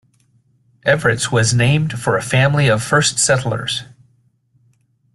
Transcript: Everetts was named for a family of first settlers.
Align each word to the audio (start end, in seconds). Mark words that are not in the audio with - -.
Everetts 0.83 1.31
was 1.31 1.53
named 1.53 1.99
for 1.99 2.17
a 2.17 2.23
family 2.23 2.67
of 2.67 2.81
first 2.83 3.19
settlers. 3.19 3.83